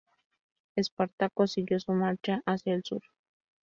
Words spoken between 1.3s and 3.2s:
siguió su marcha hacia el sur.